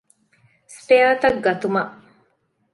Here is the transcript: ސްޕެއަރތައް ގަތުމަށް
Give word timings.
ސްޕެއަރތައް 0.83 1.39
ގަތުމަށް 1.45 1.91